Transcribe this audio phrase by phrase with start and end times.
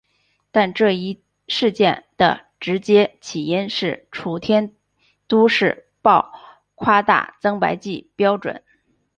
[0.51, 4.73] 但这一事件的直接起因是楚天
[5.27, 6.33] 都市报
[6.73, 8.63] 夸大增白剂标准。